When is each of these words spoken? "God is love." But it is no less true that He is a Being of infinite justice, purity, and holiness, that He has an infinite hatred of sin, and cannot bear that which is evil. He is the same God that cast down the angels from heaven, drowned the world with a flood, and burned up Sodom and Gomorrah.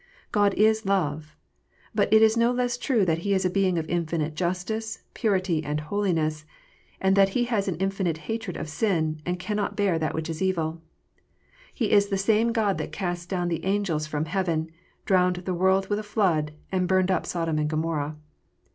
"God 0.31 0.55
is 0.55 0.83
love." 0.83 1.35
But 1.93 2.11
it 2.11 2.23
is 2.23 2.35
no 2.35 2.51
less 2.51 2.75
true 2.75 3.05
that 3.05 3.19
He 3.19 3.35
is 3.35 3.45
a 3.45 3.51
Being 3.51 3.77
of 3.77 3.87
infinite 3.87 4.33
justice, 4.33 5.03
purity, 5.13 5.63
and 5.63 5.79
holiness, 5.79 6.43
that 6.99 7.29
He 7.29 7.43
has 7.43 7.67
an 7.67 7.75
infinite 7.75 8.17
hatred 8.25 8.57
of 8.57 8.67
sin, 8.67 9.21
and 9.27 9.37
cannot 9.37 9.75
bear 9.75 9.99
that 9.99 10.15
which 10.15 10.27
is 10.27 10.41
evil. 10.41 10.81
He 11.71 11.91
is 11.91 12.07
the 12.07 12.17
same 12.17 12.51
God 12.51 12.79
that 12.79 12.91
cast 12.91 13.29
down 13.29 13.47
the 13.47 13.63
angels 13.63 14.07
from 14.07 14.25
heaven, 14.25 14.71
drowned 15.05 15.35
the 15.45 15.53
world 15.53 15.87
with 15.87 15.99
a 15.99 16.01
flood, 16.01 16.53
and 16.71 16.87
burned 16.87 17.11
up 17.11 17.27
Sodom 17.27 17.59
and 17.59 17.69
Gomorrah. 17.69 18.15